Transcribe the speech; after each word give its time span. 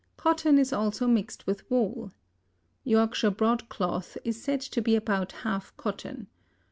Cotton 0.17 0.57
is 0.57 0.73
also 0.73 1.05
mixed 1.05 1.45
with 1.45 1.69
wool. 1.69 2.11
Yorkshire 2.83 3.29
broadcloth 3.29 4.17
is 4.23 4.41
said 4.43 4.59
to 4.61 4.81
be 4.81 4.95
about 4.95 5.31
half 5.31 5.77
cotton. 5.77 6.25